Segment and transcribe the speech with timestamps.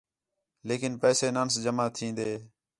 [0.67, 2.29] لیکن پیسے نانس جمع تِھین٘دے